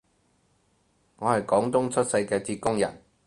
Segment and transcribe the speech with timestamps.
[1.17, 3.03] 我係廣東出世嘅浙江人